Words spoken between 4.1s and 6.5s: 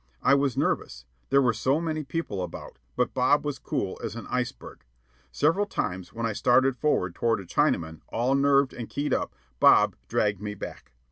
an iceberg. Several times, when I